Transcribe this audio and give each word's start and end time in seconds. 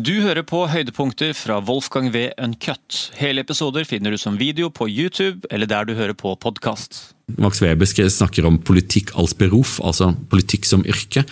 Du 0.00 0.14
hører 0.22 0.44
på 0.46 0.62
høydepunkter 0.70 1.34
fra 1.36 1.58
Wolfgang 1.66 2.06
V. 2.14 2.28
Uncut. 2.40 3.10
Hele 3.18 3.42
episoder 3.44 3.84
finner 3.84 4.14
du 4.14 4.16
som 4.20 4.38
video 4.40 4.70
på 4.72 4.86
YouTube 4.88 5.48
eller 5.52 5.68
der 5.68 5.88
du 5.88 5.92
hører 5.98 6.14
på 6.16 6.30
podkast. 6.40 7.10
Max 7.36 7.60
Weber 7.60 7.84
snakker 7.84 8.46
om 8.48 8.56
politikk 8.64 9.12
als 9.20 9.34
beruf, 9.36 9.76
altså 9.84 10.14
politikk 10.32 10.64
som 10.68 10.86
yrke. 10.88 11.26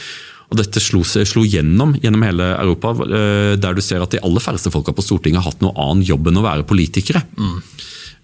Og 0.50 0.58
Dette 0.60 0.82
slo, 0.82 1.00
slo 1.06 1.46
gjennom 1.48 1.94
gjennom 2.02 2.26
hele 2.26 2.50
Europa, 2.58 2.92
eh, 3.06 3.54
der 3.56 3.78
du 3.78 3.80
ser 3.84 4.04
at 4.04 4.12
de 4.12 4.20
aller 4.26 4.44
færreste 4.44 4.72
folka 4.74 4.92
på 4.92 5.06
Stortinget 5.06 5.40
har 5.40 5.54
hatt 5.54 5.64
noe 5.64 5.76
annen 5.78 6.04
jobb 6.04 6.28
enn 6.28 6.42
å 6.42 6.44
være 6.44 6.68
politikere. 6.68 7.24
Mm. 7.38 7.62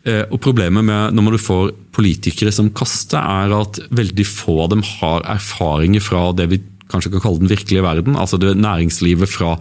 Og 0.05 0.37
Problemet 0.45 0.85
med 0.85 1.17
når 1.17 1.39
du 1.39 1.41
får 1.41 1.71
politikere 1.97 2.53
som 2.53 2.67
kaster, 2.77 3.17
er 3.17 3.55
at 3.57 3.79
veldig 3.89 4.27
få 4.29 4.59
av 4.67 4.75
dem 4.75 4.83
har 4.85 5.25
erfaringer 5.33 6.05
fra 6.05 6.27
det 6.37 6.51
vi 6.51 6.59
kanskje 6.93 7.14
kan 7.14 7.25
kalle 7.25 7.43
den 7.43 7.51
virkelige 7.53 7.85
verden. 7.85 8.16
Altså 8.21 8.41
det 8.41 8.57
næringslivet 8.61 9.30
fra 9.30 9.57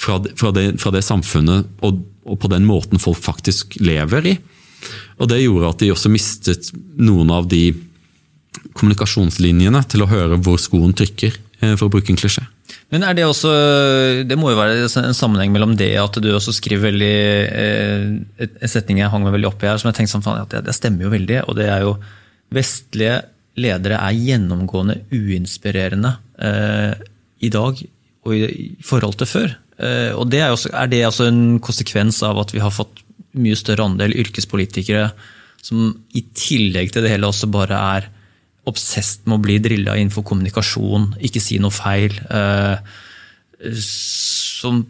fra, 0.00 0.16
fra, 0.36 0.52
det, 0.56 0.64
fra 0.80 0.92
det, 0.94 1.04
samfunnet 1.04 1.68
og, 1.84 2.00
og, 2.24 2.38
på 2.40 2.50
den 2.52 2.66
måten 2.68 3.00
folk 3.02 3.20
faktisk 3.20 3.76
lever 3.84 4.32
i. 4.32 4.38
Og 5.20 5.28
Det 5.28 5.42
gjorde 5.42 5.74
at 5.74 5.82
de 5.82 5.90
også 5.92 6.12
mistet 6.12 6.70
noen 6.96 7.32
av 7.34 7.50
de 7.50 7.74
kommunikasjonslinjene 8.76 9.82
til 9.90 10.04
å 10.04 10.08
høre 10.10 10.38
hvor 10.40 10.56
skoen 10.60 10.94
trykker, 10.96 11.36
eh, 11.60 11.74
for 11.76 11.88
å 11.88 11.92
bruke 11.92 12.12
en 12.12 12.18
klisjé. 12.18 12.46
Men 12.90 13.04
er 13.06 13.14
det 13.14 13.24
også 13.26 13.50
Det 14.26 14.36
må 14.38 14.50
jo 14.50 14.58
være 14.58 14.86
en 14.86 15.14
sammenheng 15.14 15.52
mellom 15.54 15.76
det 15.78 15.92
at 15.98 16.16
du 16.22 16.28
også 16.32 16.54
skriver 16.54 16.88
veldig 16.88 17.16
eh, 17.50 18.06
En 18.62 18.70
setning 18.70 18.98
jeg 18.98 19.10
hang 19.10 19.22
meg 19.22 19.34
veldig 19.36 19.50
opp 19.50 19.62
i 19.62 19.68
her, 19.70 19.78
som 19.78 19.90
jeg 19.90 20.00
tenkte 20.00 20.16
sånn, 20.16 20.40
at 20.42 20.56
det, 20.66 20.74
stemmer 20.74 21.06
jo 21.06 21.12
veldig. 21.12 21.44
Og 21.46 21.58
det 21.58 21.68
er 21.70 21.84
jo 21.86 21.98
Vestlige 22.50 23.20
ledere 23.58 23.98
er 23.98 24.18
gjennomgående 24.18 25.00
uinspirerende 25.10 26.14
eh, 26.38 26.94
i 27.40 27.50
dag 27.52 27.80
og 28.26 28.36
i, 28.36 28.70
forhold 28.84 29.18
til 29.20 29.30
før. 29.30 29.56
Eh, 29.80 30.12
og 30.14 30.28
det 30.30 30.42
er, 30.44 30.54
også, 30.54 30.72
er, 30.76 30.90
det 30.92 31.04
også 31.06 31.28
en 31.30 31.44
konsekvens 31.64 32.22
av 32.26 32.40
at 32.42 32.54
vi 32.54 32.62
har 32.62 32.74
fått 32.74 33.02
mye 33.40 33.58
større 33.58 33.86
andel 33.86 34.14
yrkespolitikere 34.18 35.10
som 35.62 35.92
i 36.16 36.24
tillegg 36.36 36.92
til 36.92 37.04
det 37.04 37.12
hele 37.12 37.28
også 37.28 37.50
bare 37.52 37.78
er 37.96 38.08
obsesst 38.70 39.26
med 39.26 39.38
å 39.38 39.42
bli 39.44 39.58
drilla 39.62 39.96
innenfor 39.98 40.24
kommunikasjon, 40.26 41.14
ikke 41.26 41.42
si 41.42 41.58
noe 41.62 41.74
feil. 41.74 42.14
Eh, 42.30 42.76
som 43.80 44.84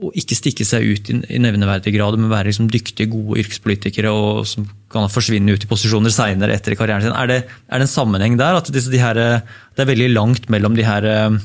og 0.00 0.16
ikke 0.16 0.36
stikke 0.36 0.64
seg 0.64 0.86
ut 0.86 1.10
i 1.12 1.40
nevneverdig 1.42 1.92
grad, 1.94 2.16
men 2.18 2.32
være 2.32 2.50
liksom 2.50 2.70
dyktige, 2.72 3.10
gode 3.12 3.42
yrkespolitikere 3.42 4.12
og 4.12 4.46
som 4.48 4.66
kan 4.92 5.10
forsvinne 5.12 5.52
ut 5.54 5.66
i 5.66 5.70
posisjoner 5.70 6.12
seinere 6.14 6.56
etter 6.56 6.76
karrieren 6.78 7.04
sin. 7.04 7.16
Er 7.16 7.28
det, 7.28 7.40
er 7.68 7.80
det, 7.80 7.86
en 7.86 7.92
sammenheng 7.92 8.38
der? 8.40 8.58
At 8.58 8.70
disse, 8.72 8.92
de 8.92 9.02
her, 9.02 9.18
det 9.18 9.84
er 9.84 9.90
veldig 9.90 10.10
langt 10.14 10.48
mellom 10.52 10.76
de 10.78 10.86
her 10.88 11.06
eh, 11.06 11.38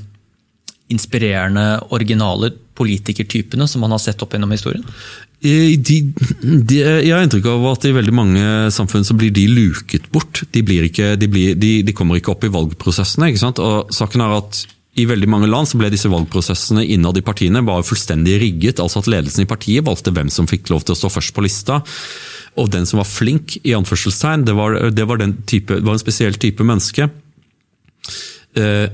inspirerende, 0.93 1.67
originale 1.95 2.53
politikertypene 2.75 3.67
som 3.67 3.83
man 3.83 3.95
har 3.95 4.03
sett 4.03 4.23
opp 4.23 4.35
gjennom 4.35 4.53
historien? 4.55 4.85
De, 5.45 5.97
de, 6.41 6.77
jeg 6.79 7.11
har 7.11 7.21
inntrykk 7.21 7.51
av 7.51 7.67
at 7.69 7.85
i 7.85 7.93
veldig 7.93 8.13
mange 8.15 8.45
samfunn 8.73 9.05
så 9.05 9.13
blir 9.17 9.33
de 9.35 9.45
luket 9.51 10.07
bort. 10.13 10.41
De, 10.55 10.63
ikke, 10.87 11.13
de, 11.19 11.29
blir, 11.29 11.91
kommer 11.97 12.17
ikke 12.17 12.33
opp 12.33 12.47
i 12.47 12.53
valgprosessene. 12.53 13.29
ikke 13.29 13.43
sant? 13.43 13.61
Og 13.61 13.93
saken 13.93 14.23
er 14.25 14.39
at 14.39 14.63
i 14.95 15.05
veldig 15.09 15.27
mange 15.27 15.49
land 15.51 15.67
så 15.67 15.79
ble 15.79 15.89
disse 15.91 16.09
valgprosessene 16.11 16.85
innad 16.95 17.17
i 17.19 17.23
partiene 17.25 17.63
bare 17.67 17.83
fullstendig 17.83 18.37
rigget. 18.39 18.79
altså 18.79 19.01
at 19.01 19.09
Ledelsen 19.11 19.43
i 19.43 19.49
partiet 19.49 19.85
valgte 19.85 20.13
hvem 20.15 20.29
som 20.31 20.47
fikk 20.47 20.71
lov 20.71 20.85
til 20.85 20.95
å 20.95 20.99
stå 20.99 21.11
først 21.11 21.35
på 21.35 21.43
lista. 21.43 21.81
Og 22.55 22.69
den 22.71 22.87
som 22.87 23.01
var 23.01 23.09
flink, 23.09 23.57
i 23.67 23.75
anførselstegn, 23.75 24.45
det 24.47 24.55
var, 24.55 24.77
det 24.95 25.07
var, 25.07 25.23
type, 25.45 25.81
var 25.83 25.97
en 25.97 26.03
spesiell 26.03 26.39
type 26.39 26.63
menneske. 26.63 27.09
Eh, 28.55 28.87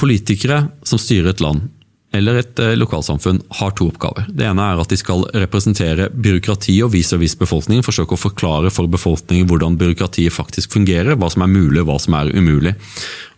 Politikere 0.00 0.62
som 0.88 0.98
styrer 0.98 1.34
et 1.34 1.42
land 1.44 1.68
eller 2.12 2.40
et 2.42 2.60
eh, 2.60 2.74
lokalsamfunn 2.76 3.40
har 3.58 3.72
to 3.76 3.88
oppgaver. 3.88 4.26
Det 4.28 4.44
ene 4.46 4.64
er 4.72 4.80
at 4.82 4.92
de 4.92 4.98
skal 5.00 5.24
representere 5.32 6.10
byråkratiet 6.12 6.84
og 6.84 6.92
vis-à-vis 6.92 7.34
befolkningen. 7.40 7.84
Forsøke 7.86 8.16
å 8.16 8.20
forklare 8.20 8.72
for 8.74 8.90
befolkningen 8.92 9.48
hvordan 9.50 9.78
byråkratiet 9.80 10.34
faktisk 10.34 10.76
fungerer, 10.76 11.16
hva 11.16 11.30
som 11.32 11.46
er 11.46 11.52
mulig 11.52 11.86
hva 11.88 11.98
som 12.02 12.16
er 12.18 12.32
umulig. 12.36 12.74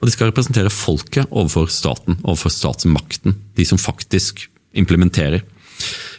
Og 0.01 0.09
de 0.09 0.15
skal 0.15 0.33
representere 0.33 0.75
folket 0.75 1.31
overfor 1.31 1.71
staten, 1.73 2.19
overfor 2.25 2.53
statsmakten. 2.53 3.39
De 3.55 3.69
som 3.69 3.81
faktisk 3.81 4.49
implementerer. 4.75 5.45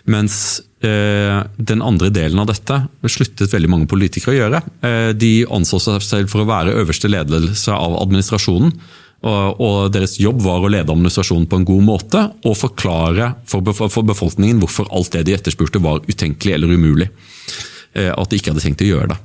Mens 0.08 0.62
eh, 0.86 1.40
den 1.58 1.82
andre 1.84 2.12
delen 2.14 2.40
av 2.40 2.48
dette 2.52 2.86
sluttet 3.12 3.52
veldig 3.52 3.72
mange 3.72 3.90
politikere 3.92 4.36
å 4.36 4.40
gjøre. 4.40 4.62
Eh, 4.86 5.10
de 5.18 5.34
anså 5.52 5.82
seg 5.84 6.04
selv 6.06 6.32
for 6.32 6.46
å 6.46 6.50
være 6.50 6.78
øverste 6.80 7.12
ledelse 7.12 7.74
av 7.74 8.00
administrasjonen 8.00 8.72
og 9.26 9.90
Deres 9.94 10.20
jobb 10.22 10.44
var 10.46 10.62
å 10.62 10.70
lede 10.70 10.92
administrasjonen 10.92 11.48
på 11.50 11.58
en 11.60 11.68
god 11.68 11.86
måte 11.88 12.22
og 12.46 12.58
forklare 12.60 13.32
for 13.50 13.66
befolkningen 14.06 14.60
hvorfor 14.62 14.92
alt 14.94 15.16
det 15.16 15.26
de 15.26 15.34
etterspurte 15.38 15.82
var 15.82 16.04
utenkelig 16.06 16.54
eller 16.54 16.76
umulig. 16.76 17.10
Eh, 17.96 18.12
at 18.12 18.30
de 18.30 18.40
ikke 18.40 18.54
hadde 18.54 18.64
tenkt 18.66 18.84
å 18.86 18.90
gjøre 18.90 19.14
det. 19.14 19.20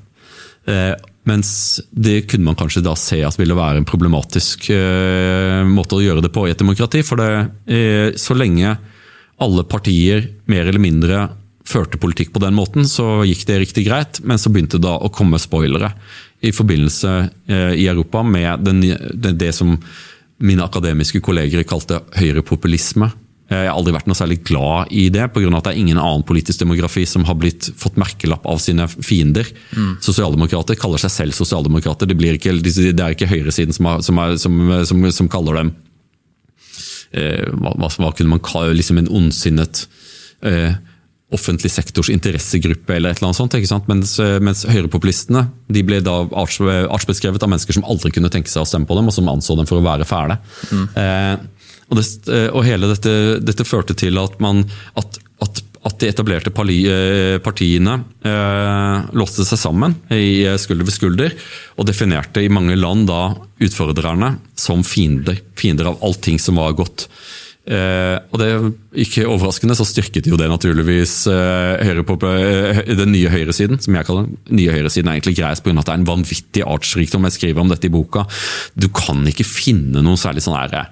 Eh, 0.73 0.95
mens 1.29 1.51
det 1.91 2.23
kunne 2.31 2.49
man 2.49 2.57
kanskje 2.59 2.85
da 2.85 2.95
se 2.97 3.21
at 3.27 3.37
ville 3.37 3.57
være 3.57 3.83
en 3.83 3.89
problematisk 3.89 4.71
eh, 4.73 5.61
måte 5.69 5.99
å 5.99 6.05
gjøre 6.05 6.25
det 6.25 6.33
på 6.33 6.47
i 6.47 6.55
et 6.55 6.63
demokrati. 6.63 7.05
For 7.05 7.21
det, 7.21 8.17
så 8.21 8.37
lenge 8.39 8.79
alle 9.41 9.65
partier 9.69 10.31
mer 10.53 10.69
eller 10.69 10.83
mindre 10.83 11.27
førte 11.71 12.01
politikk 12.01 12.35
på 12.35 12.43
den 12.43 12.57
måten, 12.57 12.87
så 12.89 13.23
gikk 13.29 13.47
det 13.49 13.63
riktig 13.63 13.87
greit. 13.87 14.21
Men 14.27 14.41
så 14.41 14.53
begynte 14.53 14.79
det 14.81 14.89
da 14.89 14.97
å 14.99 15.13
komme 15.15 15.41
spoilere 15.41 15.93
i 16.45 16.53
forbindelse 16.57 17.17
eh, 17.51 17.75
i 17.79 17.89
Europa 17.91 18.25
med 18.27 18.67
den, 18.67 18.85
det 19.39 19.53
som 19.57 19.77
mine 20.41 20.65
akademiske 20.65 21.21
kolleger 21.25 21.67
kalte 21.69 22.01
høyrepopulisme. 22.17 23.11
Jeg 23.51 23.67
har 23.67 23.75
aldri 23.75 23.93
vært 23.97 24.07
noe 24.07 24.15
særlig 24.15 24.39
glad 24.47 24.93
i 24.95 25.09
det, 25.11 25.25
pga. 25.35 25.49
at 25.59 25.67
det 25.67 25.73
er 25.73 25.81
ingen 25.81 25.99
annen 25.99 26.23
politisk 26.23 26.63
demografi 26.63 27.03
som 27.09 27.25
har 27.27 27.35
blitt 27.35 27.67
fått 27.77 27.99
merkelapp 27.99 28.47
av 28.47 28.61
sine 28.63 28.87
fiender. 28.89 29.49
Mm. 29.75 29.97
Sosialdemokrater 30.07 30.79
kaller 30.79 31.03
seg 31.03 31.13
selv 31.13 31.37
sosialdemokrater. 31.37 32.07
Det, 32.07 32.17
ikke, 32.39 32.55
det 32.63 32.95
er 33.03 33.17
ikke 33.17 33.29
høyresiden 33.33 33.75
som, 33.75 33.91
har, 33.91 34.05
som, 34.07 34.21
er, 34.23 34.37
som, 34.87 35.03
som 35.11 35.31
kaller 35.33 35.59
dem 35.59 35.73
eh, 37.11 37.51
hva, 37.59 37.75
hva, 37.75 38.13
kunne 38.15 38.37
man 38.37 38.45
kalle 38.45 38.77
liksom 38.79 39.03
en 39.03 39.11
ondsinnet 39.21 39.85
eh, 40.47 40.79
offentlig 41.35 41.71
sektors 41.73 42.11
interessegruppe 42.11 42.97
eller 42.97 43.13
et 43.13 43.21
eller 43.21 43.31
annet 43.31 43.39
sånt. 43.39 43.55
ikke 43.55 43.71
sant? 43.71 43.89
Mens, 43.91 44.17
eh, 44.19 44.39
mens 44.43 44.65
høyrepopulistene 44.67 45.47
de 45.71 45.85
ble 45.87 46.01
da 46.03 46.17
artsbeskrevet 46.27 47.43
av 47.43 47.53
mennesker 47.53 47.79
som 47.79 47.87
aldri 47.87 48.13
kunne 48.15 48.33
tenke 48.33 48.51
seg 48.51 48.65
å 48.65 48.69
stemme 48.69 48.89
på 48.89 48.99
dem, 48.99 49.09
og 49.09 49.15
som 49.15 49.31
anså 49.31 49.57
dem 49.59 49.69
for 49.71 49.79
å 49.79 49.87
være 49.87 50.09
fæle. 50.09 50.41
Mm. 50.75 50.87
Eh, 50.99 51.49
og, 51.91 51.99
det, 51.99 52.07
eh, 52.31 52.49
og, 52.51 52.63
hele 52.67 52.91
dette, 52.93 53.13
dette, 53.43 53.67
førte 53.67 53.97
til 53.99 54.19
at, 54.23 54.39
man, 54.43 54.63
at, 54.99 55.19
at, 55.43 55.63
at 55.87 56.03
de 56.03 56.11
etablerte 56.11 56.53
eh, 56.55 57.39
partiene 57.43 57.97
eh, 58.23 59.11
låste 59.19 59.47
seg 59.47 59.59
sammen 59.59 59.97
i 60.15 60.47
skulder 60.59 60.87
ved 60.87 60.95
skulder, 60.95 61.35
og 61.79 61.89
definerte 61.91 62.43
i 62.43 62.53
mange 62.53 62.79
land 62.79 63.09
da 63.11 63.35
utfordrerne 63.61 64.37
som 64.55 64.83
fiender. 64.87 65.43
Fiender 65.59 65.91
av 65.91 66.03
allting 66.07 66.39
som 66.39 66.63
var 66.63 66.79
godt. 66.79 67.09
Eh, 67.71 68.17
og 68.35 68.41
det 68.41 68.49
Ikke 69.05 69.29
overraskende 69.31 69.77
så 69.79 69.87
styrket 69.87 70.27
jo 70.27 70.35
det 70.41 70.49
naturligvis 70.51 71.15
eh, 71.31 72.01
på, 72.03 72.17
eh, 72.27 72.81
den 72.99 73.13
nye 73.15 73.31
høyresiden, 73.31 73.79
som 73.79 73.95
jeg 73.95 74.09
kaller 74.09 74.27
den. 74.27 74.39
Nye 74.59 74.75
høyresiden 74.75 75.11
er 75.11 75.19
egentlig 75.19 75.39
greit 75.39 75.63
pga. 75.63 75.77
at 75.79 75.87
det 75.87 75.95
er 75.95 76.01
en 76.01 76.09
vanvittig 76.09 76.65
artsrikdom. 76.67 77.29
Jeg 77.29 77.39
skriver 77.39 77.63
om 77.63 77.71
dette 77.71 77.87
i 77.87 77.95
boka. 77.95 78.27
Du 78.75 78.89
kan 78.89 79.23
ikke 79.27 79.47
finne 79.47 80.03
noe 80.03 80.19
særlig 80.19 80.43
sånn 80.43 80.59
her 80.59 80.91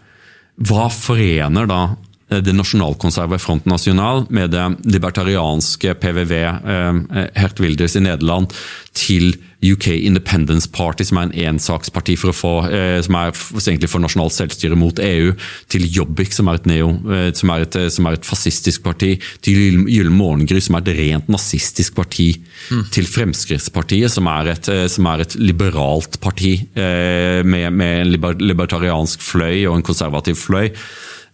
Hva 0.58 0.88
forener 0.90 1.66
da 1.66 1.82
Eh, 1.90 2.07
det 2.28 2.52
nasjonalkonservative 2.52 3.38
Front 3.38 3.66
National 3.66 4.26
med 4.28 4.50
det 4.52 4.64
libertarianske 4.84 5.94
PVV, 5.94 6.32
eh, 6.32 6.94
Hert 7.34 7.60
Wilders 7.60 7.96
i 7.96 8.04
Nederland, 8.04 8.52
til 8.92 9.36
UK 9.62 9.88
Independence 9.88 10.68
Party, 10.70 11.06
som 11.06 11.18
er 11.18 11.28
en 11.28 11.54
ensaksparti 11.54 12.18
for 12.18 12.30
å 12.30 12.36
få, 12.36 12.52
eh, 12.68 13.00
som 13.02 13.14
er 13.14 13.32
egentlig 13.32 13.88
for 13.88 14.04
nasjonalt 14.04 14.36
selvstyre 14.36 14.76
mot 14.76 14.98
EU, 14.98 15.32
til 15.68 15.88
Jobbik, 15.88 16.32
som 16.32 16.48
er 16.48 16.60
et, 16.60 16.66
neo, 16.66 16.92
som 17.32 17.50
er 17.50 17.64
et, 17.64 17.92
som 17.92 18.06
er 18.06 18.12
et 18.12 18.28
fascistisk 18.28 18.82
parti, 18.82 19.18
til 19.40 19.86
Gyllen 19.88 20.12
morgengry, 20.12 20.60
som 20.60 20.76
er 20.76 20.84
et 20.84 20.96
rent 20.98 21.28
nazistisk 21.28 21.94
parti, 21.94 22.36
mm. 22.70 22.90
til 22.90 23.04
Fremskrittspartiet, 23.06 24.10
som 24.10 24.26
er 24.26 24.52
et, 24.52 24.90
som 24.90 25.06
er 25.06 25.20
et 25.24 25.34
liberalt 25.40 26.20
parti 26.20 26.68
med, 26.74 27.72
med 27.72 28.00
en 28.00 28.36
libertariansk 28.38 29.20
fløy 29.20 29.66
og 29.66 29.76
en 29.76 29.82
konservativ 29.82 30.36
fløy 30.36 30.74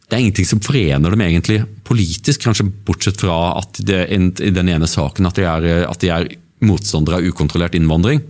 det 0.09 0.17
er 0.17 0.21
ingenting 0.21 0.49
som 0.49 0.61
forener 0.63 1.15
dem 1.15 1.23
egentlig 1.25 1.63
politisk, 1.87 2.45
kanskje 2.45 2.69
bortsett 2.87 3.21
fra 3.25 3.39
at 3.61 3.81
det, 3.89 4.05
i 4.13 4.53
den 4.53 4.71
ene 4.71 4.89
saken 4.91 5.31
at 5.31 5.41
de 5.41 5.47
er, 5.49 5.69
at 5.89 6.05
de 6.05 6.13
er 6.13 6.29
motstandere 6.65 7.21
av 7.21 7.29
ukontrollert 7.29 7.77
innvandring. 7.79 8.21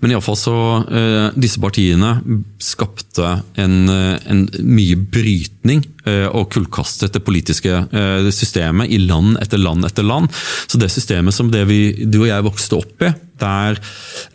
Men 0.00 0.14
iallfall 0.14 0.38
så 0.38 0.54
uh, 0.80 1.26
Disse 1.36 1.60
partiene 1.60 2.14
skapte 2.62 3.34
en, 3.60 3.74
en, 3.90 4.42
mye 4.64 4.96
brytning 4.96 5.82
eh, 6.08 6.28
og 6.30 6.48
kullkastet 6.54 7.12
det 7.12 7.20
politiske 7.26 7.74
eh, 7.84 8.28
systemet 8.32 8.92
i 8.94 9.00
land 9.02 9.36
etter 9.42 9.60
land 9.60 9.84
etter 9.86 10.06
land. 10.06 10.30
Så 10.32 10.80
det 10.80 10.88
systemet 10.94 11.36
som 11.36 11.50
det 11.52 11.66
vi, 11.68 11.80
du 12.06 12.22
og 12.22 12.30
jeg 12.30 12.46
vokste 12.46 12.78
opp 12.78 13.04
i, 13.04 13.10
der 13.42 13.78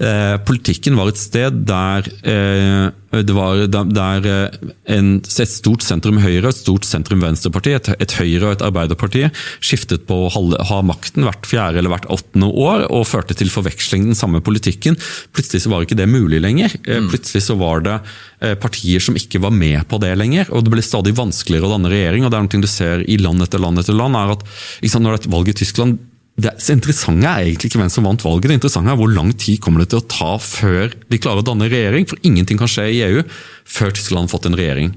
eh, 0.04 0.38
politikken 0.48 1.00
var 1.00 1.12
et 1.12 1.22
sted 1.22 1.64
der 1.68 2.12
eh, 2.28 2.88
det 3.08 3.34
var 3.36 3.62
der 3.72 4.26
eh, 4.28 4.72
en, 4.92 5.14
et 5.24 5.52
stort 5.52 5.86
sentrum 5.86 6.20
Høyre 6.20 6.52
et 6.52 6.60
stort 6.60 6.86
sentrum 6.88 7.22
Venstreparti, 7.24 7.74
et, 7.78 7.90
et 8.04 8.16
Høyre 8.20 8.50
og 8.50 8.56
et 8.58 8.66
Arbeiderparti 8.68 9.24
skiftet 9.64 10.04
på 10.10 10.26
å 10.26 10.32
ha 10.68 10.80
makten 10.86 11.24
hvert 11.28 11.48
fjerde 11.48 11.80
eller 11.80 11.94
hvert 11.94 12.10
åttende 12.12 12.50
år 12.52 12.88
og 12.92 13.08
førte 13.08 13.38
til 13.38 13.52
forveksling 13.54 14.10
den 14.10 14.18
samme 14.18 14.42
politikken. 14.44 14.98
Plutselig 15.36 15.64
så 15.64 15.72
var 15.72 15.86
ikke 15.86 16.00
det 16.00 16.10
mulig 16.12 16.42
lenger. 16.44 16.76
Eh, 16.84 17.00
mm. 17.00 17.10
Plutselig 17.14 17.46
så 17.48 17.58
var 17.60 17.86
det 17.86 17.96
eh, 18.44 18.58
partier 18.60 19.04
som 19.04 19.18
ikke 19.20 19.42
var 19.44 19.56
med 19.56 19.88
på 19.88 20.02
det 20.04 20.12
lenger. 20.20 20.52
og 20.52 20.66
Det 20.66 20.76
ble 20.76 20.86
stadig 20.86 21.16
vanskeligere 21.18 21.70
å 21.70 21.74
danne 21.78 21.94
regjering. 21.94 22.28
og 22.28 22.34
det 22.34 22.42
er 22.42 22.48
noe 22.50 22.68
du 22.68 22.72
ser 22.72 23.08
i 23.08 23.20
land 23.22 23.46
etter 23.46 23.64
land 23.64 23.80
etter 23.80 23.98
land, 23.98 24.20
er 24.20 24.36
at 24.36 24.46
sant, 24.84 25.04
Når 25.04 25.16
det 25.16 25.18
er 25.18 25.24
et 25.24 25.34
valg 25.38 25.52
i 25.54 25.58
Tyskland 25.64 26.00
det 26.38 26.54
interessante 26.70 27.26
er 27.26 27.48
egentlig 27.48 27.72
ikke 27.72 27.80
hvem 27.82 27.90
som 27.90 28.06
vant 28.06 28.22
valget, 28.22 28.52
det 28.52 28.60
interessante 28.60 28.94
er 28.94 29.00
hvor 29.00 29.10
lang 29.10 29.32
tid 29.42 29.58
kommer 29.64 29.82
det 29.82 29.90
til 29.90 30.04
å 30.04 30.10
ta 30.12 30.36
før 30.38 30.94
de 31.10 31.18
klarer 31.18 31.42
å 31.42 31.48
danne 31.48 31.70
regjering. 31.72 32.06
For 32.06 32.22
ingenting 32.22 32.60
kan 32.62 32.70
skje 32.70 32.86
i 32.94 33.00
EU 33.08 33.24
før 33.66 33.96
Tyskland 33.98 34.28
har 34.28 34.36
fått 34.36 34.46
en 34.52 34.58
regjering. 34.60 34.94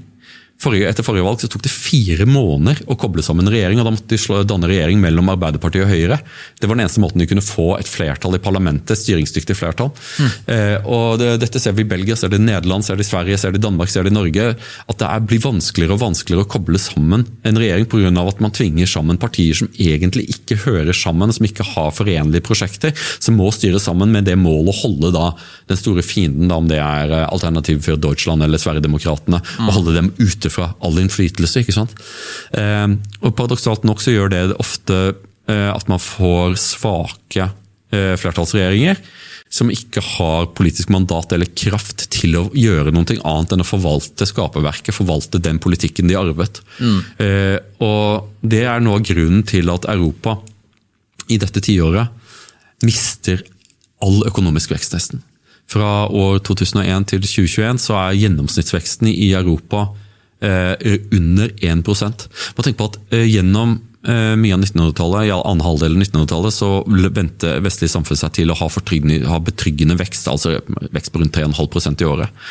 Forrige, 0.61 0.89
etter 0.91 1.05
forrige 1.05 1.25
valg 1.25 1.41
så 1.41 1.49
tok 1.49 1.63
det 1.65 1.71
fire 1.73 2.27
måneder 2.29 2.83
å 2.91 2.97
koble 2.99 3.23
sammen 3.25 3.49
regjering, 3.49 3.79
og 3.81 3.87
da 3.87 3.93
måtte 3.95 4.13
de 4.13 4.19
slå, 4.21 4.43
danne 4.45 4.69
regjering 4.69 4.99
mellom 5.01 5.31
Arbeiderpartiet 5.33 5.87
og 5.87 5.89
Høyre. 5.89 6.19
Det 6.61 6.69
var 6.69 6.77
den 6.77 6.85
eneste 6.85 7.01
måten 7.01 7.23
de 7.23 7.25
kunne 7.29 7.41
få 7.45 7.71
et 7.79 7.89
flertall 7.89 8.37
i 8.37 8.41
parlamentet, 8.43 8.99
styringsdyktig 8.99 9.55
flertall. 9.57 9.89
Mm. 10.21 10.29
Eh, 10.53 10.75
og 10.85 11.17
det, 11.21 11.31
Dette 11.41 11.61
ser 11.61 11.73
vi 11.77 11.81
i 11.81 11.89
Belgia, 11.89 12.17
ser 12.19 12.29
det 12.29 12.37
i 12.37 12.45
Nederland, 12.45 12.85
ser 12.85 12.99
det 12.99 13.07
i 13.07 13.09
Sverige, 13.09 13.39
ser 13.41 13.55
det 13.55 13.61
i 13.61 13.65
Danmark, 13.65 13.89
ser 13.89 14.05
det 14.05 14.13
i 14.13 14.17
Norge. 14.17 14.51
At 14.85 15.01
det 15.01 15.07
er, 15.09 15.23
blir 15.31 15.41
vanskeligere 15.41 15.97
og 15.97 16.03
vanskeligere 16.03 16.45
å 16.45 16.51
koble 16.53 16.81
sammen 16.81 17.25
en 17.47 17.61
regjering 17.63 17.89
pga. 17.89 18.11
at 18.21 18.43
man 18.45 18.53
tvinger 18.53 18.85
sammen 18.89 19.17
partier 19.17 19.57
som 19.57 19.71
egentlig 19.81 20.27
ikke 20.35 20.59
hører 20.67 20.93
sammen, 20.93 21.33
som 21.33 21.47
ikke 21.47 21.65
har 21.73 21.89
forenlige 21.95 22.45
prosjekter, 22.45 22.93
som 23.17 23.39
må 23.41 23.49
styre 23.55 23.81
sammen 23.81 24.13
med 24.13 24.29
det 24.29 24.37
målet 24.37 24.75
å 24.75 24.79
holde 24.83 25.13
da, 25.15 25.31
den 25.71 25.81
store 25.81 26.05
fienden, 26.05 26.51
da, 26.51 26.61
om 26.61 26.69
det 26.69 26.77
er 26.77 27.17
eh, 27.17 27.27
Alternativ 27.31 27.81
for 27.87 27.97
Deutschland 27.97 28.45
eller 28.45 28.61
Sverigedemokraterna, 28.61 29.41
mm. 29.41 29.65
og 29.65 29.75
holde 29.79 29.97
dem 29.97 30.13
ute 30.21 30.50
fra 30.51 30.71
all 30.83 30.99
innflytelse. 31.01 31.63
ikke 31.63 31.75
sant? 31.75 31.95
Eh, 32.57 32.87
og 33.21 33.35
Paradoksalt 33.37 33.87
nok 33.87 34.03
så 34.03 34.15
gjør 34.15 34.31
det 34.33 34.45
ofte 34.61 35.01
eh, 35.49 35.69
at 35.71 35.89
man 35.91 36.01
får 36.01 36.57
svake 36.61 37.49
eh, 37.49 38.15
flertallsregjeringer 38.19 39.01
som 39.51 39.71
ikke 39.71 39.99
har 40.15 40.47
politisk 40.55 40.89
mandat 40.93 41.33
eller 41.35 41.49
kraft 41.59 42.05
til 42.13 42.37
å 42.39 42.45
gjøre 42.55 42.93
noe 42.95 43.17
annet 43.17 43.51
enn 43.51 43.63
å 43.63 43.67
forvalte 43.67 44.27
skaperverket, 44.29 44.95
forvalte 44.95 45.41
den 45.43 45.59
politikken 45.59 46.07
de 46.07 46.15
arvet. 46.15 46.61
Mm. 46.79 46.99
Eh, 47.19 47.57
og 47.83 48.29
Det 48.41 48.63
er 48.63 48.79
nå 48.81 48.95
grunnen 49.03 49.43
til 49.43 49.67
at 49.69 49.89
Europa 49.91 50.37
i 51.27 51.37
dette 51.37 51.61
tiåret 51.63 52.07
mister 52.87 53.43
all 54.01 54.23
økonomisk 54.25 54.71
vekst, 54.71 54.95
nesten. 54.95 55.21
Fra 55.69 56.07
år 56.07 56.39
2001 56.47 57.11
til 57.11 57.21
2021 57.21 57.83
så 57.83 57.99
er 57.99 58.17
gjennomsnittsveksten 58.23 59.11
i 59.11 59.33
Europa 59.35 59.89
under 60.41 61.51
1% 61.61 62.27
Bare 62.55 62.65
tenk 62.65 62.79
på 62.79 62.89
at 62.89 62.99
eh, 63.13 63.27
Gjennom 63.29 63.75
eh, 64.07 64.35
mye 64.39 64.55
av 64.55 64.63
1900-tallet, 64.63 65.27
i 65.27 65.33
annen 65.35 65.65
halvdel 65.65 65.95
av 65.95 66.03
1900-tallet, 66.03 66.55
så 66.55 66.69
vendte 67.13 67.57
vestlig 67.63 67.91
samfunn 67.91 68.19
seg 68.19 68.33
til 68.39 68.53
å 68.53 68.57
ha, 68.57 68.69
ha, 68.69 69.41
betryggende 69.45 69.97
vekst, 69.99 70.29
altså 70.31 70.57
vekst 70.93 71.13
på 71.13 71.21
rundt 71.21 71.37
3,5% 71.37 72.01
i 72.01 72.07
året. 72.09 72.47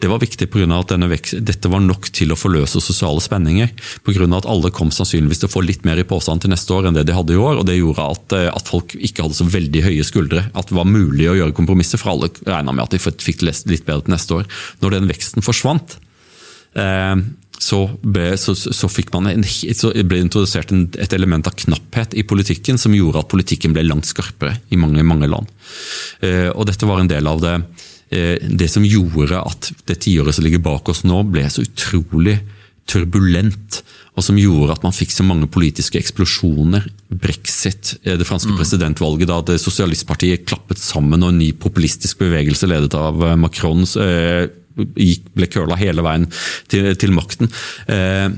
Det 0.00 0.10
var 0.10 0.20
viktig 0.20 0.48
pga. 0.52 0.66
at 0.76 0.92
vekst, 1.12 1.36
dette 1.46 1.70
var 1.70 1.80
nok 1.84 2.10
til 2.12 2.32
å 2.32 2.38
forløse 2.38 2.80
sosiale 2.82 3.22
spenninger. 3.24 3.70
Pga. 4.04 4.26
at 4.36 4.48
alle 4.50 4.72
kom 4.74 4.90
sannsynligvis 4.92 5.44
til 5.44 5.50
å 5.50 5.54
få 5.54 5.64
litt 5.64 5.84
mer 5.84 6.00
i 6.00 6.06
posen 6.08 6.40
til 6.40 6.52
neste 6.52 6.72
år 6.74 6.88
enn 6.88 6.96
det 6.96 7.06
de 7.08 7.16
hadde 7.16 7.36
i 7.36 7.40
år. 7.40 7.60
og 7.60 7.66
Det 7.68 7.78
gjorde 7.78 8.08
at, 8.16 8.38
at, 8.50 8.68
folk 8.68 8.96
ikke 8.96 9.24
hadde 9.24 9.38
så 9.38 9.48
veldig 9.48 9.84
høye 9.84 10.04
skuldre. 10.04 10.48
At 10.52 10.72
det 10.72 10.76
var 10.76 10.88
mulig 10.88 11.28
å 11.30 11.36
gjøre 11.38 11.56
kompromisser, 11.56 12.00
for 12.00 12.16
alle 12.16 12.32
regna 12.44 12.72
med 12.72 12.84
at 12.88 12.96
de 12.96 13.00
fikk 13.00 13.44
litt 13.44 13.86
bedre 13.86 14.02
til 14.04 14.16
neste 14.16 14.40
år. 14.40 14.50
Når 14.82 14.98
den 14.98 15.12
veksten 15.12 15.46
forsvant, 15.46 15.96
Eh, 15.96 16.03
så 17.64 17.78
ble, 18.02 18.34
så, 18.36 18.54
så 18.54 18.88
en, 18.90 19.44
så 19.46 19.90
ble 20.04 20.20
introdusert 20.20 20.72
en, 20.74 20.84
et 21.00 21.16
element 21.16 21.46
av 21.46 21.56
knapphet 21.64 22.16
i 22.18 22.24
politikken 22.26 22.78
som 22.80 22.94
gjorde 22.96 23.22
at 23.22 23.30
politikken 23.30 23.74
ble 23.76 23.86
langt 23.86 24.08
skarpere 24.10 24.58
i 24.74 24.78
mange, 24.80 25.04
mange 25.06 25.30
land. 25.30 25.50
Eh, 26.20 26.50
og 26.50 26.66
Dette 26.68 26.88
var 26.88 27.00
en 27.00 27.10
del 27.10 27.30
av 27.30 27.40
det, 27.44 27.54
eh, 28.10 28.36
det 28.42 28.68
som 28.72 28.84
gjorde 28.84 29.40
at 29.40 29.70
det 29.88 30.00
tiåret 30.04 30.36
som 30.36 30.44
ligger 30.46 30.64
bak 30.64 30.90
oss 30.92 31.04
nå, 31.08 31.22
ble 31.30 31.46
så 31.50 31.64
utrolig 31.64 32.40
turbulent, 32.90 33.80
og 34.14 34.26
som 34.26 34.36
gjorde 34.38 34.74
at 34.76 34.82
man 34.84 34.94
fikk 34.94 35.14
så 35.14 35.24
mange 35.26 35.48
politiske 35.50 35.98
eksplosjoner. 35.98 36.84
Brexit, 37.08 37.94
det 38.04 38.26
franske 38.28 38.52
mm. 38.52 38.58
presidentvalget 38.58 39.30
da 39.30 39.38
det 39.46 39.56
sosialistpartiet 39.62 40.44
klappet 40.46 40.82
sammen, 40.82 41.24
og 41.24 41.32
en 41.32 41.40
ny 41.40 41.48
populistisk 41.56 42.20
bevegelse 42.20 42.68
ledet 42.68 42.92
av 42.98 43.24
Macron 43.40 43.86
gikk, 44.76 45.30
ble 45.36 45.48
køla 45.50 45.78
hele 45.80 46.04
veien 46.04 46.28
til, 46.70 46.90
til 47.00 47.14
makten. 47.14 47.50
Eh, 47.90 48.28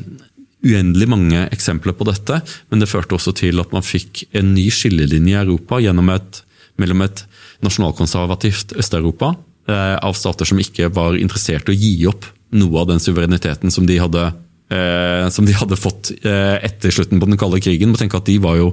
uendelig 0.67 1.09
mange 1.11 1.45
eksempler 1.55 1.95
på 1.97 2.07
dette, 2.09 2.41
men 2.71 2.83
det 2.83 2.91
førte 2.91 3.17
også 3.17 3.35
til 3.39 3.63
at 3.63 3.73
man 3.75 3.87
fikk 3.87 4.27
en 4.37 4.55
ny 4.57 4.69
skillelinje 4.73 5.35
i 5.35 5.41
Europa 5.43 5.79
et, 5.81 6.41
mellom 6.81 7.05
et 7.07 7.25
nasjonalkonservativt 7.65 8.75
Øst-Europa 8.77 9.35
eh, 9.69 9.97
av 9.97 10.17
stater 10.19 10.49
som 10.49 10.61
ikke 10.61 10.91
var 10.95 11.19
interessert 11.21 11.69
i 11.69 11.77
å 11.77 11.79
gi 11.79 11.95
opp 12.11 12.27
noe 12.57 12.83
av 12.83 12.91
den 12.91 13.03
suvereniteten 13.03 13.73
som 13.75 13.87
de 13.89 13.99
hadde 14.01 14.31
eh, 14.73 15.29
som 15.33 15.47
de 15.47 15.55
hadde 15.57 15.79
fått 15.79 16.13
eh, 16.23 16.57
etter 16.67 16.95
slutten 16.95 17.21
på 17.21 17.29
den 17.29 17.39
kalde 17.41 17.61
krigen. 17.63 17.93
Må 17.93 18.01
tenke 18.01 18.19
at 18.19 18.29
De 18.29 18.39
var 18.43 18.59
jo 18.59 18.73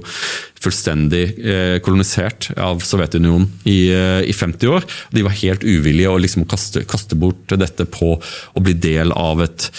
fullstendig 0.64 1.24
eh, 1.44 1.76
kolonisert 1.84 2.50
av 2.60 2.82
Sovjetunionen 2.84 3.46
i, 3.68 3.78
eh, 3.92 4.22
i, 4.28 4.34
50 4.34 4.72
år. 4.72 4.88
De 5.14 5.24
var 5.26 5.36
helt 5.42 5.64
uvillige 5.64 6.10
å 6.10 6.20
liksom 6.20 6.48
kaste, 6.50 6.84
kaste, 6.88 7.18
bort 7.18 7.54
dette 7.54 7.86
på 7.86 8.16
å 8.18 8.64
bli 8.64 8.74
del 8.74 9.14
av 9.14 9.44
et 9.44 9.70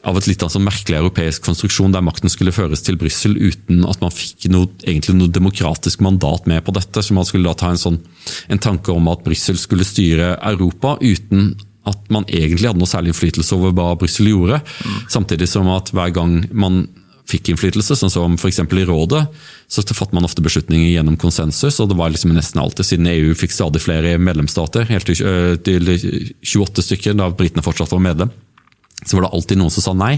av 0.00 0.16
et 0.16 0.24
litt 0.30 0.40
altså 0.40 0.56
merkelig 0.64 0.96
europeisk 0.96 1.44
konstruksjon 1.44 1.92
der 1.92 2.00
makten 2.00 2.32
skulle 2.32 2.54
føres 2.56 2.80
til 2.86 2.96
Brussel 2.96 3.34
uten 3.36 3.82
at 3.84 4.00
man 4.00 4.14
fikk 4.14 4.46
noe, 4.48 4.70
egentlig 4.80 5.12
noe 5.18 5.32
demokratisk 5.32 6.00
mandat 6.00 6.48
med 6.48 6.64
på 6.64 6.72
dette. 6.72 7.02
Så 7.04 7.12
man 7.16 7.28
skulle 7.28 7.50
da 7.50 7.52
ta 7.52 7.68
en, 7.68 7.80
sånn, 7.80 7.98
en 8.48 8.62
tanke 8.64 8.94
om 8.94 9.10
at 9.12 9.20
Brussel 9.26 9.60
skulle 9.60 9.84
styre 9.84 10.38
Europa 10.52 10.96
uten 11.04 11.52
at 11.88 12.10
man 12.12 12.26
egentlig 12.28 12.68
hadde 12.68 12.80
noe 12.82 12.90
særlig 12.90 13.14
innflytelse 13.14 13.56
over 13.56 13.72
hva 13.76 13.94
Brussel 13.98 14.28
gjorde. 14.28 14.60
Mm. 14.60 14.96
Samtidig 15.12 15.48
som 15.48 15.70
at 15.72 15.92
hver 15.96 16.12
gang 16.16 16.42
man 16.52 16.82
fikk 17.30 17.52
innflytelse, 17.52 17.96
sånn 17.98 18.12
som 18.12 18.36
f.eks. 18.36 18.60
i 18.64 18.86
rådet, 18.88 19.22
så 19.70 19.84
fattet 19.86 20.16
man 20.16 20.26
ofte 20.26 20.42
beslutninger 20.44 20.90
gjennom 20.90 21.18
konsensus. 21.20 21.78
og 21.80 21.90
Det 21.90 21.98
var 21.98 22.12
liksom 22.12 22.34
nesten 22.34 22.62
alltid, 22.62 22.88
siden 22.88 23.10
EU 23.12 23.34
fikk 23.38 23.54
stadig 23.54 23.82
flere 23.84 24.16
medlemsstater, 24.18 24.88
helt 24.90 25.06
til, 25.06 25.22
øh, 25.26 25.54
til 25.62 25.92
28 26.42 26.86
stykker 26.88 27.18
da 27.18 27.30
britene 27.30 27.64
fortsatt 27.64 27.94
var 27.94 28.02
medlem, 28.02 28.32
så 29.04 29.16
var 29.16 29.28
det 29.28 29.34
alltid 29.36 29.60
noen 29.60 29.74
som 29.74 29.86
sa 29.86 29.96
nei. 29.96 30.16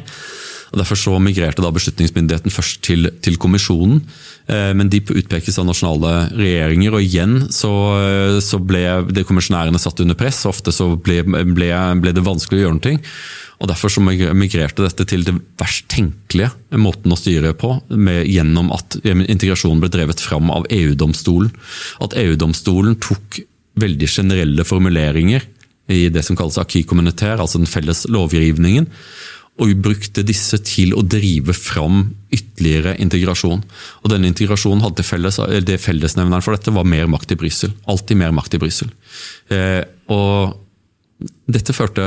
Og 0.73 0.81
Derfor 0.81 0.97
så 0.97 1.19
migrerte 1.21 1.61
da 1.61 1.71
beslutningsmyndigheten 1.75 2.53
først 2.53 2.81
til, 2.87 3.11
til 3.21 3.37
kommisjonen. 3.41 4.01
Eh, 4.49 4.73
men 4.77 4.89
de 4.93 5.03
utpekes 5.05 5.61
av 5.61 5.69
nasjonale 5.69 6.15
regjeringer, 6.33 6.97
og 6.97 7.05
igjen 7.05 7.37
så, 7.53 7.73
eh, 8.01 8.39
så 8.41 8.57
ble 8.57 8.83
det 9.13 9.27
kommisjonærene 9.29 9.81
satt 9.81 10.01
under 10.01 10.17
press. 10.19 10.43
Ofte 10.49 10.73
så 10.73 10.95
ble, 10.97 11.21
ble, 11.29 11.71
ble 12.01 12.17
det 12.17 12.25
vanskelig 12.25 12.63
å 12.63 12.65
gjøre 12.65 12.79
noe. 12.81 13.13
Og 13.63 13.69
Derfor 13.71 13.93
så 13.95 14.03
migrerte 14.03 14.83
dette 14.83 15.05
til 15.07 15.23
det 15.29 15.37
verst 15.61 15.87
tenkelige 15.93 16.51
måten 16.83 17.13
å 17.15 17.19
styre 17.21 17.53
på, 17.55 17.77
med, 17.95 18.25
gjennom 18.27 18.73
at 18.75 18.97
integrasjonen 19.05 19.85
ble 19.85 19.93
drevet 19.93 20.25
fram 20.25 20.51
av 20.51 20.67
EU-domstolen. 20.73 21.53
At 22.03 22.17
EU-domstolen 22.19 22.97
tok 23.05 23.39
veldig 23.79 24.09
generelle 24.11 24.67
formuleringer 24.67 25.47
i 25.93 26.09
det 26.13 26.25
som 26.27 26.39
kalles 26.39 26.59
acquis 26.59 26.89
communautaire, 26.89 27.39
altså 27.39 27.61
den 27.61 27.71
felles 27.71 28.05
lovgivningen, 28.11 28.89
og 29.61 29.69
vi 29.69 29.77
brukte 29.77 30.25
disse 30.25 30.57
til 30.65 30.95
å 30.97 31.05
drive 31.05 31.53
fram 31.53 32.07
ytterligere 32.33 32.95
integrasjon. 33.03 33.61
Og 34.01 34.11
denne 34.11 34.31
integrasjonen 34.31 34.83
hadde 34.85 35.05
felles, 35.05 35.37
det 35.67 35.81
Fellesnevneren 35.83 36.45
for 36.45 36.57
dette 36.57 36.73
var 36.73 36.89
mer 36.89 37.11
makt 37.13 37.35
i 37.35 37.39
Brussel. 37.39 37.75
Alltid 37.91 38.19
mer 38.23 38.33
makt 38.33 38.57
i 38.57 38.61
Brussel. 38.63 38.89
Eh, 39.53 39.83
dette 41.53 41.77
førte 41.77 42.07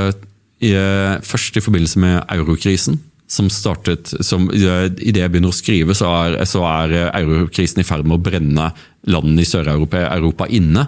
i, 0.58 0.72
eh, 0.74 1.18
først 1.22 1.56
i 1.56 1.62
forbindelse 1.62 2.02
med 2.02 2.24
eurokrisen. 2.34 2.98
Som 3.28 3.48
startet, 3.50 4.12
som, 4.22 4.50
I 4.50 5.10
det 5.10 5.18
jeg 5.18 5.30
begynner 5.30 5.50
å 5.50 5.54
skrive, 5.54 5.94
så 5.98 6.06
er, 6.06 6.44
så 6.46 6.62
er 6.62 7.10
eurokrisen 7.10 7.80
i 7.82 7.86
ferd 7.86 8.06
med 8.06 8.20
å 8.20 8.22
brenne 8.22 8.72
landene 9.06 9.42
i 9.42 9.48
Sør-Europa 9.48 10.46
inne. 10.46 10.86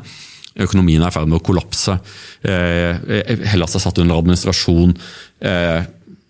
Økonomien 0.58 1.02
er 1.02 1.10
i 1.10 1.14
ferd 1.14 1.26
med 1.30 1.40
å 1.40 1.44
kollapse. 1.44 1.98
Eh, 2.42 3.42
Hellas 3.50 3.74
er 3.74 3.82
satt 3.82 3.98
under 3.98 4.18
administrasjon. 4.18 4.94
Eh, 5.40 5.82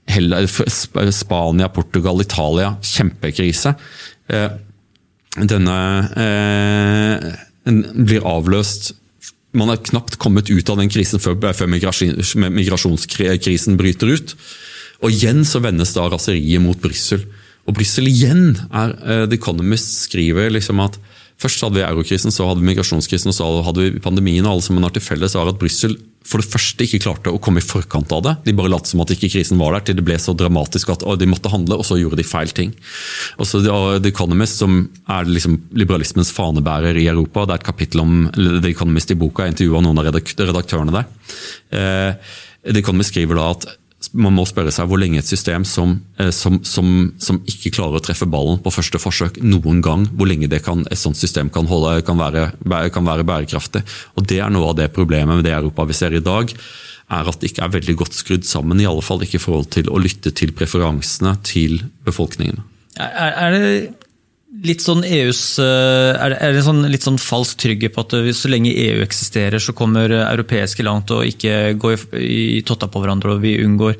Spania, 0.09 1.69
Portugal, 1.69 2.23
Italia. 2.23 2.77
Kjempekrise. 2.83 3.75
Eh, 4.29 4.51
denne 5.39 6.09
eh, 6.17 7.19
blir 7.69 8.25
avløst 8.27 8.95
Man 9.57 9.71
er 9.73 9.79
knapt 9.81 10.19
kommet 10.21 10.51
ut 10.53 10.71
av 10.71 10.77
den 10.77 10.91
krisen 10.93 11.21
før, 11.23 11.35
migrasjonskrisen 11.41 13.79
bryter 13.81 14.09
ut. 14.13 14.35
Og 15.01 15.11
igjen 15.15 15.41
så 15.49 15.59
vendes 15.65 15.95
da 15.97 16.05
raseriet 16.13 16.61
mot 16.61 16.77
Brussel. 16.83 17.23
Og 17.65 17.73
Brussel 17.77 18.07
igjen 18.11 18.59
er 18.69 18.93
uh, 18.99 19.25
The 19.25 19.37
Economist 19.39 20.05
skriver 20.05 20.51
liksom 20.53 20.81
at 20.85 20.99
først 21.41 21.65
hadde 21.65 21.81
vi 21.81 21.87
eurokrisen, 21.87 22.31
så 22.35 22.51
hadde 22.51 22.61
vi 22.61 22.71
migrasjonskrisen 22.71 23.33
og 23.33 23.37
så 23.39 23.45
hadde 23.67 23.81
vi 23.87 24.05
pandemien. 24.05 24.47
og 24.47 24.59
alle 24.59 24.67
som 24.69 24.83
har 24.83 24.95
til 24.95 25.05
felles 25.05 25.37
var 25.37 25.49
at 25.49 25.61
Brussel 25.61 25.95
for 26.29 26.43
det 26.43 26.51
første 26.53 26.85
ikke 26.85 27.01
klarte 27.07 27.33
å 27.33 27.41
komme 27.41 27.63
i 27.63 27.65
forkant 27.65 28.13
av 28.13 28.23
det. 28.27 28.35
De 28.45 28.55
bare 28.57 28.71
lot 28.73 28.89
som 28.89 29.01
at 29.01 29.13
ikke 29.15 29.31
krisen 29.33 29.61
var 29.61 29.73
der, 29.75 29.87
til 29.87 29.97
det 29.99 30.05
ble 30.05 30.19
så 30.21 30.35
dramatisk 30.37 30.93
at 30.93 31.05
de 31.21 31.29
måtte 31.31 31.53
handle, 31.53 31.79
og 31.81 31.87
så 31.89 31.97
gjorde 31.97 32.21
de 32.21 32.27
feil 32.29 32.53
ting. 32.55 32.75
Og 33.41 33.49
så 33.49 33.63
The 33.65 34.13
Economist, 34.13 34.61
som 34.61 34.83
er 35.09 35.31
liksom 35.31 35.57
liberalismens 35.79 36.35
fanebærer 36.37 37.01
i 37.01 37.09
Europa, 37.09 37.47
det 37.47 37.57
er 37.57 37.63
et 37.63 37.71
kapittel 37.71 38.05
om 38.05 38.15
The 38.37 38.69
Economist 38.69 39.15
i 39.15 39.19
boka, 39.19 39.47
jeg 39.47 39.57
intervjua 39.57 39.83
noen 39.87 40.03
av 40.03 40.11
redaktørene 40.13 40.95
der. 40.99 41.09
Eh, 41.73 42.33
The 42.69 42.83
Economist 42.83 43.15
skriver 43.15 43.41
da 43.41 43.51
at 43.55 43.69
man 44.15 44.35
må 44.37 44.45
spørre 44.47 44.71
seg 44.73 44.87
hvor 44.89 45.01
lenge 45.01 45.19
et 45.21 45.29
system 45.29 45.65
som, 45.67 45.97
eh, 46.21 46.31
som, 46.35 46.61
som, 46.67 46.91
som, 47.23 47.41
ikke 47.51 47.73
klarer 47.75 47.99
å 47.99 48.05
treffe 48.05 48.29
ballen 48.31 48.61
på 48.63 48.73
første 48.73 49.01
forsøk 49.03 49.41
noen 49.43 49.83
gang, 49.85 50.07
hvor 50.15 50.31
lenge 50.31 50.51
kan, 50.63 50.85
et 50.89 51.01
sånt 51.01 51.19
system 51.19 51.51
kan, 51.55 51.67
holde, 51.71 51.99
kan, 52.07 52.19
være, 52.21 52.53
kan, 52.95 53.07
være, 53.09 53.27
bærekraftig. 53.27 53.83
Og 54.17 54.29
Det 54.31 54.41
er 54.45 54.53
noe 54.55 54.71
av 54.71 54.79
det 54.79 54.93
problemet 54.95 55.41
med 55.41 55.49
det 55.49 55.57
Europa 55.57 55.89
vi 55.89 55.99
ser 55.99 56.15
i 56.15 56.25
dag, 56.25 56.55
er 57.09 57.31
at 57.31 57.41
det 57.41 57.51
ikke 57.51 57.65
er 57.65 57.75
veldig 57.75 57.97
godt 57.99 58.17
skrudd 58.17 58.47
sammen. 58.47 58.81
I 58.81 58.89
alle 58.89 59.05
fall 59.05 59.23
ikke 59.25 59.41
i 59.41 59.43
forhold 59.43 59.71
til 59.75 59.91
å 59.91 60.01
lytte 60.01 60.31
til 60.37 60.53
preferansene 60.57 61.35
til 61.47 61.81
befolkningen. 62.07 62.61
Er, 62.99 63.33
er 63.33 63.55
det 63.55 64.08
litt 64.49 64.83
sånn 64.83 65.05
EUs 65.05 65.43
eh, 65.61 66.15
Er 66.17 66.33
det, 66.33 66.39
en 66.49 66.65
sånn, 66.65 66.87
litt 66.91 67.05
sånn 67.05 67.21
falsk 67.21 67.61
trygghet 67.63 67.95
på 67.95 68.05
at 68.05 68.17
så 68.37 68.51
lenge 68.51 68.73
EU 68.73 69.03
eksisterer, 69.05 69.61
så 69.61 69.75
kommer 69.77 70.13
europeiske 70.19 70.87
land 70.87 71.09
til 71.09 71.21
å 71.21 71.29
ikke 71.29 71.75
gå 71.81 71.93
i, 71.95 71.99
i 72.59 72.63
totta 72.67 72.89
på 72.89 73.03
hverandre, 73.03 73.37
og 73.37 73.45
vi 73.45 73.59
unngår 73.65 73.95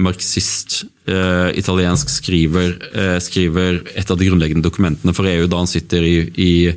marxist, 0.00 0.84
eh, 1.06 1.58
italiensk, 1.58 2.08
skriver, 2.10 2.78
eh, 2.94 3.18
skriver, 3.18 3.82
et 3.94 4.10
av 4.10 4.18
de 4.18 4.26
grunnleggende 4.26 4.64
dokumentene 4.64 5.14
for 5.14 5.26
EU 5.26 5.46
da 5.46 5.56
han 5.56 5.70
sitter 5.70 6.02
i, 6.02 6.16
i, 6.36 6.72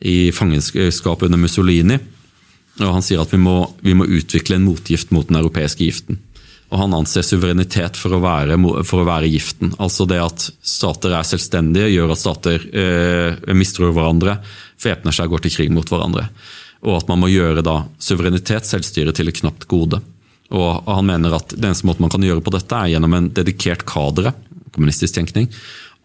i 0.00 0.32
fangenskap 0.32 1.22
under 1.22 1.38
Mussolini. 1.38 1.98
Og 2.80 2.90
Han 2.90 3.04
sier 3.06 3.22
at 3.22 3.30
vi 3.30 3.38
må, 3.38 3.58
vi 3.86 3.94
må, 3.94 4.06
utvikle 4.06 4.56
en 4.58 4.66
motgift 4.66 5.12
mot 5.14 5.28
den 5.28 5.38
europeiske 5.38 5.86
giften. 5.86 6.18
Og 6.72 6.80
Han 6.80 6.96
anser 6.96 7.22
suverenitet 7.22 7.96
for 8.00 8.16
å, 8.16 8.22
være, 8.24 8.58
for 8.82 9.04
å 9.04 9.06
være 9.06 9.30
giften. 9.30 9.76
Altså 9.78 10.08
det 10.10 10.18
at 10.18 10.48
stater 10.58 11.14
er 11.14 11.28
selvstendige, 11.28 11.92
gjør 11.92 12.16
at 12.16 12.22
stater 12.22 12.66
eh, 12.74 13.54
mistror 13.54 13.94
hverandre, 13.94 14.40
væpner 14.82 15.14
seg 15.14 15.28
og 15.28 15.36
går 15.36 15.44
til 15.44 15.54
krig 15.60 15.70
mot 15.70 15.86
hverandre. 15.86 16.26
Og 16.84 16.98
at 16.98 17.08
man 17.08 17.22
må 17.22 17.30
gjøre 17.30 17.62
da 17.64 17.84
suverenitet, 18.02 18.66
selvstyre, 18.66 19.14
til 19.14 19.30
et 19.30 19.38
knapt 19.38 19.68
gode. 19.70 20.02
Og 20.52 20.88
han 20.90 21.06
mener 21.08 21.38
at 21.38 21.54
den 21.54 21.70
eneste 21.70 21.86
måten 21.88 22.04
man 22.04 22.12
kan 22.12 22.24
gjøre 22.24 22.44
på 22.44 22.52
dette, 22.52 22.76
er 22.76 22.92
gjennom 22.92 23.16
en 23.16 23.30
dedikert 23.34 23.86
kadre 23.88 24.34
kommunistisk 24.74 25.16
tenkning, 25.16 25.48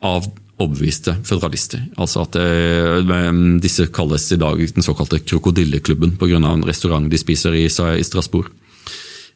av 0.05 0.27
overbeviste 0.59 1.15
føderalister. 1.27 1.85
Altså 1.99 2.25
at 2.25 2.35
eh, 2.39 3.29
Disse 3.63 3.87
kalles 3.95 4.27
i 4.35 4.39
dag 4.39 4.59
den 4.59 4.85
såkalte 4.85 5.21
krokodilleklubben 5.23 6.17
pga. 6.19 6.39
en 6.39 6.67
restaurant 6.67 7.09
de 7.09 7.19
spiser 7.19 7.55
i, 7.55 7.65
i 7.65 8.03
Strasbourg. 8.05 8.51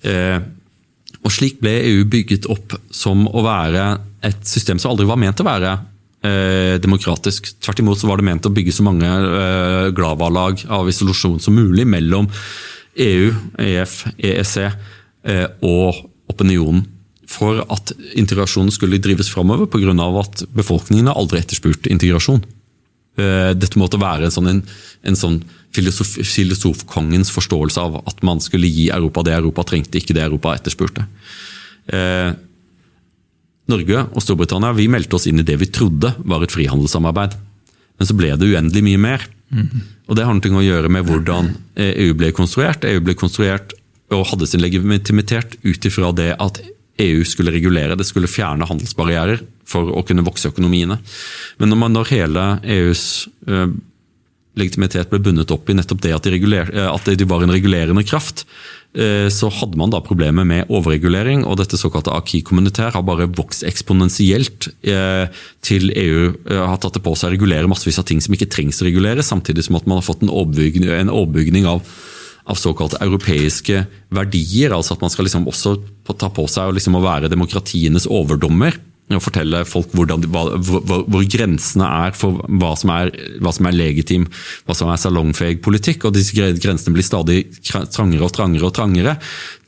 Eh, 0.03 0.39
og 1.23 1.31
Slik 1.31 1.61
ble 1.63 1.77
EU 1.87 2.03
bygget 2.11 2.49
opp 2.51 2.75
som 2.91 3.23
å 3.27 3.43
være 3.45 3.85
et 4.23 4.43
system 4.47 4.79
som 4.79 4.91
aldri 4.91 5.07
var 5.07 5.19
ment 5.21 5.39
å 5.39 5.47
være 5.47 5.71
eh, 6.27 6.75
demokratisk. 6.83 7.47
Tvert 7.63 7.79
imot 7.79 8.01
så 8.01 8.11
var 8.11 8.19
det 8.19 8.27
ment 8.27 8.49
å 8.49 8.51
bygge 8.51 8.75
så 8.75 8.83
mange 8.83 9.07
glavalag 9.95 10.65
av 10.67 10.91
isolasjon 10.91 11.39
som 11.43 11.55
mulig 11.55 11.87
mellom 11.87 12.27
EU, 12.95 13.31
EF, 13.57 14.03
EEC 14.17 14.69
Eh, 15.23 15.45
og 15.63 16.03
opinionen 16.27 16.83
for 17.31 17.61
at 17.71 17.93
integrasjonen 18.19 18.73
skulle 18.75 18.99
drives 19.01 19.29
framover, 19.31 19.69
pga. 19.71 19.93
at 20.19 20.43
befolkningen 20.51 21.07
har 21.07 21.15
aldri 21.15 21.39
etterspurt 21.39 21.87
integrasjon. 21.87 22.43
Eh, 23.15 23.53
dette 23.55 23.79
måtte 23.79 24.01
være 24.01 24.27
en 24.27 24.35
sånn, 24.35 24.49
en, 24.51 24.61
en 25.07 25.15
sånn 25.15 25.37
filosof, 25.73 26.19
filosofkongens 26.27 27.31
forståelse 27.31 27.79
av 27.79 28.01
at 28.03 28.19
man 28.21 28.43
skulle 28.43 28.67
gi 28.67 28.89
Europa 28.91 29.23
det 29.23 29.37
Europa 29.37 29.63
trengte, 29.63 29.97
ikke 29.97 30.17
det 30.17 30.25
Europa 30.25 30.57
etterspurte. 30.57 31.07
Eh, 31.87 32.35
Norge 33.71 34.03
og 34.11 34.21
Storbritannia 34.21 34.75
vi 34.75 34.89
meldte 34.91 35.15
oss 35.15 35.29
inn 35.31 35.39
i 35.39 35.47
det 35.47 35.55
vi 35.61 35.71
trodde 35.71 36.11
var 36.19 36.43
et 36.43 36.51
frihandelssamarbeid. 36.51 37.39
Men 37.95 38.09
så 38.09 38.17
ble 38.17 38.35
det 38.35 38.51
uendelig 38.51 38.83
mye 38.83 38.99
mer. 38.99 39.23
Mm. 39.53 39.85
Og 40.09 40.17
Det 40.17 40.25
har 40.27 40.35
noe 40.35 40.59
å 40.59 40.65
gjøre 40.65 40.91
med 40.91 41.07
hvordan 41.07 41.53
EU 41.79 42.11
ble 42.17 42.33
konstruert. 42.35 42.85
EU 42.89 43.01
ble 43.05 43.15
konstruert 43.17 43.75
og 44.13 44.27
hadde 44.29 44.49
sin 44.49 44.61
legitimitet 44.61 45.57
ut 45.63 45.87
ifra 45.87 46.11
det 46.15 46.33
at 46.41 46.59
EU 47.01 47.23
skulle 47.25 47.53
regulere, 47.53 47.95
det 47.97 48.05
skulle 48.05 48.29
fjerne 48.29 48.67
handelsbarrierer 48.69 49.41
for 49.65 49.89
å 49.97 50.03
kunne 50.05 50.25
vokse 50.25 50.51
økonomiene. 50.51 50.99
Men 51.57 51.71
når, 51.71 51.79
man, 51.79 51.95
når 51.95 52.11
hele 52.11 52.43
EUs 52.75 53.05
ø, 53.49 53.65
legitimitet 54.59 55.09
ble 55.09 55.21
bundet 55.23 55.51
opp 55.55 55.69
i 55.69 55.75
nettopp 55.77 56.03
det 56.03 56.13
at 56.13 56.27
de, 56.27 56.35
reguler, 56.35 56.69
uh, 56.75 56.91
at 56.93 57.09
de 57.09 57.29
var 57.29 57.45
en 57.45 57.53
regulerende 57.53 58.05
kraft, 58.05 58.45
så 58.93 59.47
hadde 59.49 59.77
man 59.79 59.89
da 59.89 59.97
problemer 60.05 60.45
med 60.45 60.69
overregulering, 60.69 61.41
og 61.49 61.57
dette 61.57 61.79
såkalte 61.81 62.13
aki-kommunitær 62.13 62.93
har 62.93 63.05
bare 63.07 63.25
vokst 63.25 63.65
eksponentielt 63.65 64.67
til 65.65 65.89
EU 65.89 66.27
har 66.45 66.77
tatt 66.77 66.99
det 66.99 67.01
på 67.01 67.15
seg 67.17 67.31
å 67.31 67.33
regulere 67.33 67.71
massevis 67.71 67.97
av 67.97 68.05
ting 68.05 68.21
som 68.21 68.37
ikke 68.37 68.51
trengs 68.53 68.83
å 68.83 68.85
regulere, 68.85 69.25
samtidig 69.25 69.65
som 69.65 69.79
at 69.79 69.89
man 69.89 69.97
har 69.97 70.05
fått 70.05 70.21
en 70.21 70.29
overbygning 70.29 71.65
av 71.65 71.81
av 72.49 72.59
såkalte 72.59 72.99
europeiske 73.03 73.85
verdier. 74.13 74.73
altså 74.75 74.95
At 74.95 75.03
man 75.03 75.11
skal 75.13 75.27
liksom 75.27 75.47
også 75.47 75.77
ta 76.11 76.29
på 76.33 76.47
seg 76.51 76.75
liksom 76.75 76.97
å 76.99 77.03
være 77.03 77.31
demokratienes 77.31 78.07
overdommer. 78.11 78.75
Og 79.17 79.23
fortelle 79.23 79.63
folk 79.67 79.91
hvordan, 79.95 80.25
hva, 80.33 80.43
hvor, 80.57 81.03
hvor, 81.07 81.25
grensene 81.29 81.87
er 82.05 82.15
for 82.17 82.41
hva 82.47 82.73
som 82.79 82.93
er, 82.93 83.11
hva 83.43 83.53
som 83.55 83.69
er 83.69 83.77
legitim, 83.77 84.27
hva 84.67 84.77
som 84.77 84.91
er 84.91 85.01
salongfeg 85.01 85.61
politikk. 85.65 86.07
Og 86.07 86.15
disse 86.15 86.35
grensene 86.35 86.95
blir 86.95 87.07
stadig 87.07 87.39
trangere 87.63 88.27
og 88.27 88.33
trangere 88.35 88.69
og 88.69 88.75
trangere, 88.77 89.17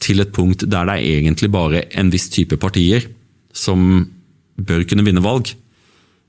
til 0.01 0.21
et 0.21 0.33
punkt 0.35 0.67
der 0.67 0.89
det 0.89 0.97
er 0.97 1.21
egentlig 1.21 1.51
bare 1.53 1.85
en 1.97 2.11
viss 2.13 2.27
type 2.33 2.59
partier 2.61 3.07
som 3.55 4.05
bør 4.55 4.83
kunne 4.87 5.05
vinne 5.05 5.23
valg. 5.23 5.53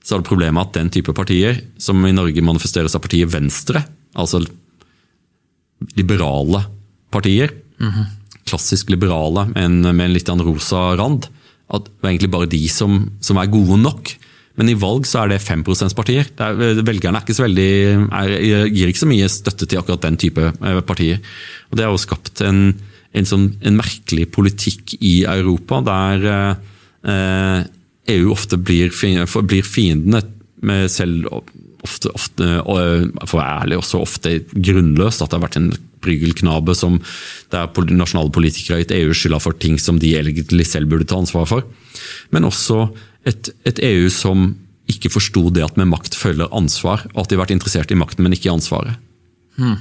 Så 0.06 0.14
er 0.14 0.22
det 0.22 0.28
problemet 0.28 0.68
at 0.68 0.76
den 0.78 0.92
type 0.94 1.14
partier, 1.16 1.58
som 1.82 2.04
i 2.06 2.14
Norge 2.14 2.44
manifesteres 2.44 2.94
av 2.94 3.02
partiet 3.02 3.30
Venstre, 3.32 3.82
altså 4.14 4.44
liberale 5.98 6.64
partier. 7.10 7.50
Mm 7.80 7.90
-hmm. 7.90 8.06
Klassisk 8.46 8.90
liberale, 8.90 9.48
men 9.54 9.80
med 9.82 10.04
en 10.06 10.12
litt 10.12 10.28
annen 10.28 10.46
rosa 10.46 10.96
rand. 10.96 11.26
At 11.74 11.88
det 11.88 12.04
er 12.04 12.12
egentlig 12.12 12.32
bare 12.34 12.50
de 12.50 12.62
som, 12.70 12.98
som 13.24 13.40
er 13.40 13.50
gode 13.50 13.78
nok. 13.82 14.12
Men 14.56 14.70
i 14.72 14.76
valg 14.78 15.04
så 15.08 15.22
er 15.22 15.34
det 15.34 15.42
5 15.44 15.64
%-partier. 15.66 16.30
Velgerne 16.86 17.18
er 17.18 17.24
ikke 17.24 17.36
så 17.36 17.44
veldig, 17.44 17.72
er, 18.08 18.34
gir 18.72 18.92
ikke 18.92 19.02
så 19.02 19.10
mye 19.10 19.30
støtte 19.32 19.68
til 19.68 19.80
akkurat 19.80 20.06
den 20.06 20.16
type 20.20 20.52
eh, 20.54 20.80
partier. 20.86 21.20
Og 21.70 21.76
Det 21.76 21.84
har 21.84 21.92
jo 21.92 22.00
skapt 22.00 22.40
en, 22.46 22.62
en, 23.12 23.28
sånn, 23.28 23.50
en 23.60 23.76
merkelig 23.76 24.30
politikk 24.32 24.96
i 25.00 25.18
Europa, 25.28 25.82
der 25.84 26.30
eh, 26.32 27.60
EU 28.16 28.32
ofte 28.32 28.56
blir, 28.56 28.94
blir 29.44 29.66
fiendene 29.66 30.22
selv 30.88 31.28
ofte, 31.84 32.10
ofte, 32.16 32.46
for 32.64 33.36
å 33.36 33.40
være 33.42 33.58
ærlig, 33.66 33.80
også 33.82 34.00
ofte 34.02 34.38
grunnløst. 34.54 35.22
At 35.22 35.30
det 35.30 35.38
har 35.38 35.44
vært 35.44 35.60
en 35.60 35.70
bryggelknabe 36.06 36.76
som 36.78 37.00
der 37.54 37.68
nasjonale 37.90 38.32
politikere 38.34 38.78
har 38.78 38.84
gitt 38.84 38.94
EU 38.96 39.16
skylda 39.16 39.40
for 39.42 39.58
ting 39.58 39.80
som 39.82 40.00
de 40.02 40.14
egentlig 40.18 40.68
selv 40.70 40.90
burde 40.92 41.08
ta 41.08 41.18
ansvar 41.20 41.50
for. 41.50 41.66
Men 42.34 42.48
også 42.48 42.86
et, 43.26 43.50
et 43.68 43.82
EU 43.82 44.08
som 44.12 44.54
ikke 44.90 45.10
forsto 45.10 45.48
det 45.50 45.64
at 45.66 45.78
med 45.78 45.90
makt 45.90 46.14
følger 46.14 46.52
ansvar, 46.54 47.04
at 47.10 47.28
de 47.28 47.36
har 47.36 47.42
vært 47.42 47.56
interessert 47.56 47.90
i 47.90 47.98
makten, 47.98 48.22
men 48.22 48.36
ikke 48.36 48.50
i 48.50 48.54
ansvaret. 48.54 49.00
Hmm. 49.58 49.80